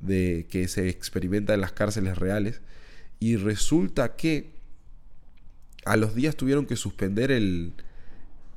de 0.00 0.46
que 0.50 0.68
se 0.68 0.88
experimenta 0.88 1.54
en 1.54 1.60
las 1.60 1.72
cárceles 1.72 2.18
reales. 2.18 2.60
Y 3.20 3.36
resulta 3.36 4.16
que 4.16 4.51
a 5.84 5.96
los 5.96 6.14
días 6.14 6.36
tuvieron 6.36 6.66
que 6.66 6.76
suspender 6.76 7.30
el, 7.30 7.72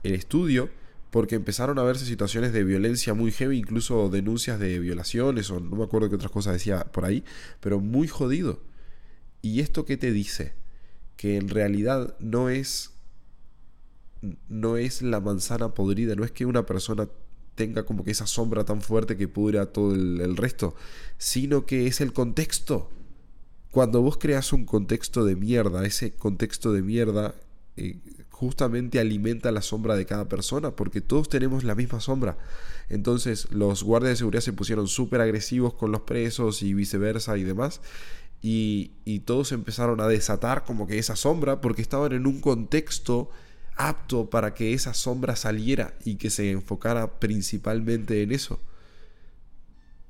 el 0.04 0.14
estudio 0.14 0.70
porque 1.12 1.36
empezaron 1.36 1.80
a 1.80 1.84
verse 1.84 2.06
situaciones 2.06 2.52
de 2.52 2.64
violencia 2.64 3.14
muy 3.14 3.32
heavy, 3.32 3.58
incluso 3.58 4.10
denuncias 4.10 4.60
de 4.60 4.80
violaciones 4.80 5.50
o 5.50 5.60
no 5.60 5.78
me 5.78 5.84
acuerdo 5.84 6.10
qué 6.10 6.16
otras 6.16 6.32
cosas 6.32 6.54
decía 6.54 6.84
por 6.92 7.06
ahí, 7.06 7.24
pero 7.62 7.80
muy 7.80 8.08
jodido. 8.08 8.62
¿Y 9.42 9.62
esto 9.62 9.86
qué 9.86 9.96
te 9.96 10.12
dice? 10.12 10.54
Que 11.16 11.38
en 11.38 11.50
realidad 11.50 12.18
no 12.20 12.50
es 12.50 12.92
no 14.50 14.78
es 14.78 15.02
la 15.02 15.20
manzana 15.20 15.74
podrida, 15.74 16.16
no 16.16 16.24
es 16.24 16.32
que 16.32 16.46
una 16.46 16.66
persona 16.66 17.08
tenga 17.56 17.86
como 17.86 18.04
que 18.04 18.12
esa 18.12 18.28
sombra 18.28 18.66
tan 18.66 18.82
fuerte 18.82 19.18
que 19.18 19.28
pudra 19.28 19.68
todo 19.68 19.94
el, 19.94 20.36
resto, 20.36 20.76
sino 21.18 21.66
que 21.66 21.88
es 21.88 22.02
el 22.02 22.14
contexto. 22.14 22.90
Cuando 23.76 24.02
vos 24.02 24.18
creas 24.18 24.54
un 24.54 24.64
contexto 24.64 25.26
de 25.26 25.36
mierda, 25.36 25.86
ese 25.86 26.14
contexto 26.14 26.72
de 26.72 26.82
mierda 26.82 27.36
eh, 27.76 28.00
justamente 28.30 29.02
alimenta 29.02 29.52
la 29.52 29.62
sombra 29.62 29.98
de 29.98 30.06
cada 30.06 30.30
persona, 30.30 30.78
porque 30.78 31.02
todos 31.02 31.28
tenemos 31.28 31.66
la 31.66 31.76
misma 31.76 32.00
sombra. 32.00 32.38
Entonces 32.88 33.52
los 33.52 33.84
guardias 33.84 34.12
de 34.12 34.16
seguridad 34.16 34.44
se 34.44 34.54
pusieron 34.54 34.88
súper 34.88 35.20
agresivos 35.20 35.74
con 35.74 35.92
los 35.92 36.04
presos 36.04 36.62
y 36.62 36.74
viceversa 36.74 37.38
y 37.38 37.44
demás. 37.44 37.82
Y, 38.42 38.92
y, 39.04 39.20
todos 39.20 39.52
empezaron 39.52 40.00
a 40.00 40.08
desatar 40.08 40.64
como 40.64 40.88
que 40.88 40.98
esa 40.98 41.18
sombra 41.18 41.60
porque 41.60 41.82
estaban 41.82 42.14
en 42.14 42.28
un 42.28 42.40
contexto 42.40 43.30
apto 43.76 44.30
para 44.30 44.54
que 44.54 44.74
esa 44.74 44.94
sombra 44.94 45.36
saliera 45.36 45.96
y 46.06 46.16
que 46.16 46.30
se 46.30 46.50
enfocara 46.50 47.20
principalmente 47.20 48.24
en 48.24 48.32
eso. 48.32 48.58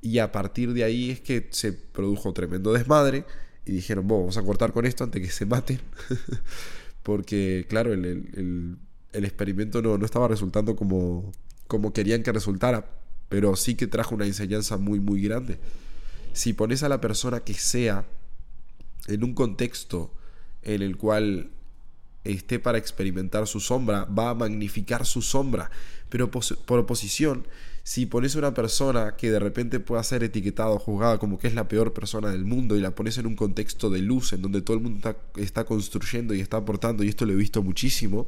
Y 0.04 0.20
a 0.20 0.32
partir 0.32 0.74
de 0.74 0.84
ahí 0.84 1.10
es 1.10 1.20
que 1.20 1.48
se 1.50 1.74
produjo 1.74 2.32
tremendo 2.32 2.72
desmadre 2.72 3.26
y 3.66 3.72
dijeron, 3.72 4.08
vamos 4.08 4.38
a 4.38 4.44
cortar 4.44 4.74
con 4.74 4.86
esto 4.86 5.04
antes 5.04 5.22
que 5.22 5.30
se 5.30 5.46
maten. 5.46 5.80
porque 7.04 7.66
claro, 7.70 7.94
el, 7.94 8.78
experimento 9.14 9.82
no, 9.82 10.04
estaba 10.04 10.28
resultando 10.28 10.76
como, 10.76 11.32
como 11.68 11.94
querían 11.94 12.24
que 12.24 12.32
resultara, 12.32 12.86
pero 13.30 13.56
sí 13.56 13.76
que 13.76 13.88
trajo 13.88 14.16
una 14.16 14.26
enseñanza 14.26 14.78
muy, 14.78 15.00
muy 15.00 15.22
grande. 15.22 15.58
Si 16.34 16.54
pones 16.54 16.84
a 16.84 16.90
la 16.90 17.02
persona 17.02 17.42
que 17.42 17.54
sea 17.54 18.06
en 19.08 19.24
un 19.24 19.34
contexto 19.34 20.14
en 20.64 20.82
el 20.82 20.98
cual 20.98 21.52
esté 22.24 22.60
para 22.60 22.78
experimentar 22.78 23.48
su 23.48 23.60
sombra, 23.60 24.06
va 24.06 24.32
a 24.32 24.36
magnificar 24.36 25.06
su 25.06 25.22
sombra. 25.22 25.70
Pero 26.10 26.30
por 26.32 26.80
oposición, 26.80 27.46
si 27.86 28.08
pones 28.08 28.34
una 28.34 28.56
persona 28.56 29.16
que 29.16 29.30
de 29.30 29.38
repente 29.38 29.80
pueda 29.80 30.02
ser 30.02 30.24
etiquetada 30.24 30.72
o 30.72 30.80
juzgada 30.80 31.20
como 31.20 31.38
que 31.38 31.48
es 31.48 31.54
la 31.54 31.68
peor 31.68 31.94
persona 31.94 32.32
del 32.32 32.44
mundo 32.44 32.76
y 32.76 32.82
la 32.82 32.96
pones 32.96 33.20
en 33.20 33.28
un 33.28 33.36
contexto 33.36 33.92
de 33.92 34.00
luz 34.00 34.34
en 34.34 34.42
donde 34.42 34.64
todo 34.64 34.76
el 34.76 34.82
mundo 34.82 35.16
está, 35.36 35.66
construyendo 35.66 36.34
y 36.34 36.42
está 36.42 36.58
aportando, 36.58 37.04
y 37.04 37.10
esto 37.10 37.28
lo 37.28 37.34
he 37.34 37.36
visto 37.36 37.62
muchísimo, 37.62 38.26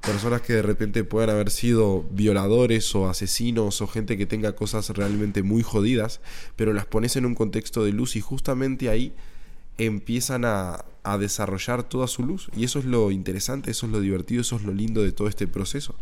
personas 0.00 0.42
que 0.42 0.52
de 0.52 0.62
repente 0.62 1.02
puedan 1.02 1.30
haber 1.30 1.50
sido 1.50 2.04
violadores 2.12 2.94
o 2.94 3.08
asesinos 3.08 3.82
o 3.82 3.88
gente 3.88 4.16
que 4.16 4.26
tenga 4.26 4.54
cosas 4.54 4.90
realmente 4.90 5.42
muy 5.42 5.64
jodidas, 5.64 6.20
pero 6.54 6.72
las 6.72 6.86
pones 6.86 7.16
en 7.16 7.26
un 7.26 7.34
contexto 7.34 7.84
de 7.84 7.90
luz 7.90 8.14
y 8.14 8.20
justamente 8.20 8.88
ahí 8.88 9.12
empiezan 9.76 10.44
a 10.44 10.84
desarrollar 11.18 11.82
toda 11.82 12.06
su 12.06 12.22
luz. 12.24 12.48
Y 12.56 12.62
eso 12.62 12.78
es 12.78 12.84
lo 12.84 13.10
interesante, 13.10 13.72
eso 13.72 13.86
es 13.86 13.92
lo 13.92 14.00
divertido, 14.00 14.42
eso 14.42 14.54
es 14.54 14.62
lo 14.62 14.72
lindo 14.72 15.02
de 15.02 15.10
todo 15.10 15.26
este 15.26 15.48
proceso. 15.48 15.96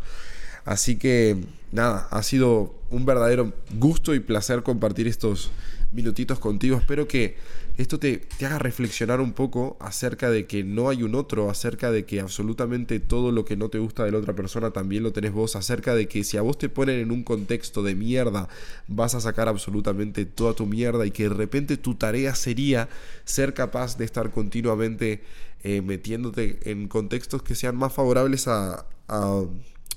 Así 0.65 0.97
que 0.97 1.37
nada, 1.71 2.07
ha 2.11 2.23
sido 2.23 2.75
un 2.89 3.05
verdadero 3.05 3.53
gusto 3.79 4.13
y 4.13 4.19
placer 4.19 4.63
compartir 4.63 5.07
estos 5.07 5.51
minutitos 5.91 6.39
contigo. 6.39 6.77
Espero 6.77 7.07
que 7.07 7.35
esto 7.77 7.99
te, 7.99 8.27
haga 8.39 8.59
reflexionar 8.59 9.21
un 9.21 9.33
poco 9.33 9.77
acerca 9.79 10.29
de 10.29 10.45
que 10.45 10.63
no 10.63 10.89
hay 10.89 11.03
un 11.03 11.15
otro, 11.15 11.49
acerca 11.49 11.91
de 11.91 12.05
que 12.05 12.19
absolutamente 12.19 12.99
todo 12.99 13.31
lo 13.31 13.45
que 13.45 13.55
no 13.55 13.69
te 13.69 13.79
gusta 13.79 14.03
de 14.03 14.11
la 14.11 14.17
otra 14.17 14.35
persona 14.35 14.71
también 14.71 15.03
lo 15.03 15.13
tenés 15.13 15.31
vos, 15.31 15.55
acerca 15.55 15.95
de 15.95 16.07
que 16.07 16.23
si 16.23 16.37
a 16.37 16.41
vos 16.41 16.57
te 16.57 16.69
ponen 16.69 16.99
en 16.99 17.11
un 17.11 17.23
contexto 17.23 17.81
de 17.81 17.95
mierda, 17.95 18.49
vas 18.87 19.15
a 19.15 19.21
sacar 19.21 19.47
absolutamente 19.47 20.25
toda 20.25 20.53
tu 20.53 20.65
mierda 20.65 21.05
y 21.05 21.11
que 21.11 21.23
de 21.23 21.35
repente 21.35 21.77
tu 21.77 21.95
tarea 21.95 22.35
sería 22.35 22.89
ser 23.23 23.53
capaz 23.53 23.97
de 23.97 24.05
estar 24.05 24.31
continuamente 24.31 25.23
eh, 25.63 25.81
metiéndote 25.81 26.59
en 26.69 26.87
contextos 26.87 27.41
que 27.41 27.55
sean 27.55 27.75
más 27.77 27.93
favorables 27.93 28.47
a 28.47 28.85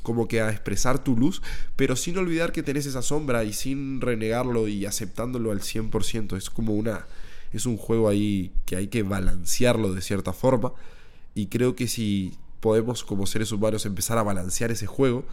como 0.05 0.29
que 0.29 0.41
a 0.41 0.51
expresar 0.51 1.03
tu 1.03 1.17
luz, 1.17 1.43
pero 1.75 1.97
sin 1.97 2.17
olvidar 2.19 2.53
que 2.53 2.63
tenés 2.63 2.87
esa 2.87 3.03
sombra 3.03 3.43
y 3.43 3.53
sin 3.53 4.01
renegarlo 4.01 4.69
y 4.69 4.87
aceptándolo 4.87 5.51
al 5.51 5.63
100%. 5.63 6.37
Es 6.37 6.51
como 6.51 6.75
una 6.75 7.07
es 7.53 7.67
un 7.67 7.77
juego 7.77 8.09
ahí 8.09 8.53
que 8.67 8.77
hay 8.77 8.89
que 8.89 9.03
balancearlo 9.03 9.95
de 9.95 10.03
cierta 10.03 10.33
forma 10.33 10.73
y 11.35 11.47
creo 11.47 11.77
que 11.77 11.89
si 11.89 12.37
podemos 12.61 13.05
como 13.05 13.27
seres 13.27 13.53
humanos 13.53 13.87
empezar 13.87 14.19
a 14.19 14.23
balancear 14.23 14.73
ese 14.73 14.87
juego 14.87 15.25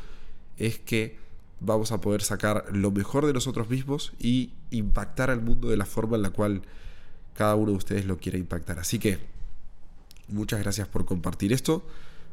es 0.58 0.80
que 0.80 1.18
vamos 1.60 1.92
a 1.92 2.00
poder 2.00 2.22
sacar 2.22 2.66
lo 2.72 2.92
mejor 2.92 3.26
de 3.26 3.34
nosotros 3.34 3.70
mismos 3.70 4.14
y 4.20 4.54
impactar 4.70 5.32
al 5.32 5.42
mundo 5.42 5.70
de 5.70 5.78
la 5.78 5.86
forma 5.86 6.16
en 6.16 6.24
la 6.24 6.30
cual 6.30 6.62
cada 7.34 7.56
uno 7.56 7.72
de 7.72 7.78
ustedes 7.78 8.06
lo 8.06 8.18
quiere 8.18 8.38
impactar. 8.38 8.80
Así 8.80 9.00
que 9.00 9.20
muchas 10.28 10.60
gracias 10.60 10.88
por 10.88 11.06
compartir 11.06 11.54
esto. 11.54 11.86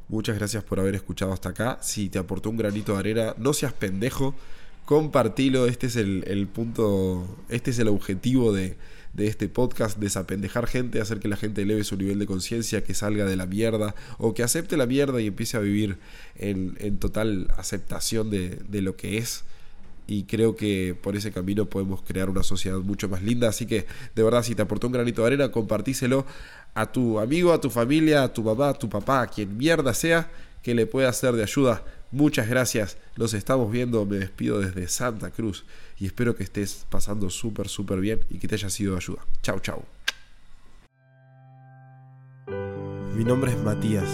Muchas 0.09 0.39
gracias 0.39 0.65
por 0.65 0.81
haber 0.81 0.95
escuchado 0.95 1.33
hasta 1.33 1.51
acá. 1.51 1.79
Si 1.83 2.09
te 2.09 2.19
aportó 2.19 2.49
un 2.49 2.57
granito 2.57 2.95
de 2.95 2.99
arena, 2.99 3.35
no 3.37 3.53
seas 3.53 3.75
pendejo. 3.75 4.35
Compartilo. 4.87 5.67
Este 5.67 5.89
es 5.89 5.97
el, 5.97 6.49
punto. 6.49 7.27
Este 7.51 7.73
es 7.73 7.79
el 7.79 7.89
objetivo 7.89 8.55
de, 8.55 8.77
este 9.19 9.49
podcast. 9.49 9.99
Desapendejar 9.99 10.67
gente, 10.67 11.03
hacer 11.03 11.19
que 11.19 11.29
la 11.29 11.37
gente 11.37 11.61
eleve 11.61 11.85
su 11.85 11.97
nivel 11.99 12.19
de 12.19 12.27
conciencia, 12.27 12.83
que 12.83 12.95
salga 12.95 13.27
de 13.27 13.37
la 13.37 13.45
mierda. 13.45 13.95
O 14.17 14.33
que 14.33 14.43
acepte 14.43 14.79
la 14.79 14.87
mierda 14.87 15.21
y 15.21 15.27
empiece 15.27 15.59
a 15.59 15.61
vivir 15.61 15.99
en, 16.37 16.99
total 16.99 17.49
aceptación 17.59 18.31
de, 18.31 18.61
de 18.67 18.81
lo 18.81 18.97
que 18.97 19.19
es 19.19 19.45
y 20.09 20.25
creo 20.25 20.57
que 20.57 20.97
por 21.01 21.17
ese 21.17 21.31
camino 21.31 21.67
podemos 21.67 22.01
crear 22.03 22.31
una 22.31 22.43
sociedad 22.43 22.79
mucho 22.79 23.11
más 23.11 23.23
linda. 23.23 23.51
Así 23.51 23.67
que 23.67 23.87
de 24.17 24.23
verdad, 24.23 24.43
si 24.43 24.55
te 24.55 24.63
aportó 24.63 24.89
un 24.89 24.95
granito 24.95 25.21
de 25.21 25.29
arena, 25.29 25.53
compartíselo 25.53 26.27
a 26.75 26.91
tu 26.91 27.21
amigo, 27.21 27.53
a 27.53 27.61
tu 27.61 27.69
familia, 27.69 28.23
a 28.23 28.33
tu 28.33 28.43
mamá, 28.43 28.71
a 28.71 28.75
tu 28.75 28.89
papá, 28.89 29.21
a 29.21 29.27
quien 29.27 29.57
mierda 29.57 29.93
sea 29.93 30.31
que 30.63 30.75
le 30.75 30.87
pueda 30.87 31.13
ser 31.13 31.35
de 31.35 31.43
ayuda. 31.43 31.85
Muchas 32.11 32.49
gracias, 32.49 32.97
los 33.17 33.35
estamos 33.35 33.71
viendo, 33.71 34.07
me 34.07 34.17
despido 34.17 34.61
desde 34.61 34.89
Santa 34.89 35.31
Cruz 35.31 35.67
y 36.01 36.07
espero 36.07 36.35
que 36.35 36.43
estés 36.43 36.87
pasando 36.89 37.29
súper, 37.29 37.69
súper 37.69 38.01
bien 38.01 38.21
y 38.31 38.39
que 38.39 38.49
te 38.49 38.55
haya 38.55 38.71
sido 38.71 38.93
de 38.93 38.99
ayuda. 38.99 39.27
Chao, 39.43 39.61
chao. 39.61 39.85
Mi 43.15 43.25
nombre 43.25 43.51
es 43.51 43.59
Matías, 43.59 44.09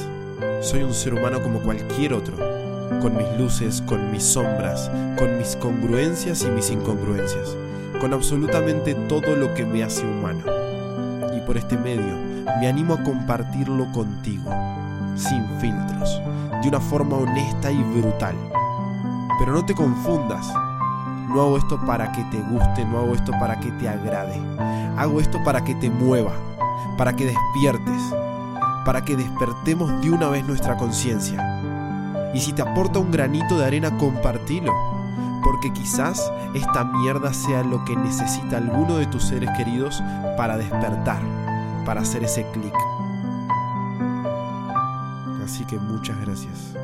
soy 0.60 0.82
un 0.82 0.92
ser 0.92 1.14
humano 1.14 1.40
como 1.40 1.62
cualquier 1.62 2.14
otro 2.14 2.53
con 3.00 3.16
mis 3.16 3.38
luces, 3.38 3.82
con 3.82 4.10
mis 4.10 4.22
sombras, 4.22 4.90
con 5.18 5.38
mis 5.38 5.56
congruencias 5.56 6.42
y 6.44 6.50
mis 6.50 6.70
incongruencias, 6.70 7.56
con 8.00 8.12
absolutamente 8.12 8.94
todo 8.94 9.36
lo 9.36 9.54
que 9.54 9.64
me 9.64 9.82
hace 9.82 10.06
humano. 10.06 10.44
Y 11.36 11.40
por 11.40 11.56
este 11.56 11.76
medio 11.76 12.16
me 12.60 12.68
animo 12.68 12.94
a 12.94 13.02
compartirlo 13.02 13.90
contigo, 13.92 14.50
sin 15.16 15.44
filtros, 15.60 16.20
de 16.62 16.68
una 16.68 16.80
forma 16.80 17.16
honesta 17.16 17.70
y 17.70 17.82
brutal. 17.82 18.34
Pero 19.38 19.52
no 19.52 19.64
te 19.64 19.74
confundas, 19.74 20.46
no 21.28 21.42
hago 21.42 21.58
esto 21.58 21.80
para 21.86 22.12
que 22.12 22.22
te 22.24 22.40
guste, 22.40 22.84
no 22.84 22.98
hago 22.98 23.14
esto 23.14 23.32
para 23.32 23.58
que 23.58 23.70
te 23.72 23.88
agrade, 23.88 24.40
hago 24.96 25.20
esto 25.20 25.42
para 25.42 25.64
que 25.64 25.74
te 25.74 25.90
mueva, 25.90 26.32
para 26.96 27.14
que 27.14 27.26
despiertes, 27.26 28.02
para 28.84 29.04
que 29.04 29.16
despertemos 29.16 30.00
de 30.02 30.10
una 30.10 30.28
vez 30.28 30.46
nuestra 30.46 30.76
conciencia 30.76 31.63
y 32.34 32.40
si 32.40 32.52
te 32.52 32.62
aporta 32.62 32.98
un 32.98 33.10
granito 33.10 33.58
de 33.58 33.64
arena, 33.64 33.96
compartilo. 33.96 34.72
Porque 35.42 35.72
quizás 35.72 36.32
esta 36.54 36.84
mierda 36.84 37.32
sea 37.32 37.62
lo 37.62 37.84
que 37.84 37.96
necesita 37.96 38.56
alguno 38.56 38.96
de 38.96 39.06
tus 39.06 39.24
seres 39.24 39.50
queridos 39.56 40.02
para 40.36 40.56
despertar, 40.56 41.20
para 41.84 42.00
hacer 42.00 42.24
ese 42.24 42.46
clic. 42.50 42.74
Así 45.44 45.64
que 45.64 45.78
muchas 45.78 46.18
gracias. 46.20 46.74